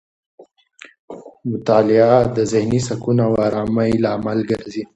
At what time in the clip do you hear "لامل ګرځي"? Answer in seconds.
4.03-4.83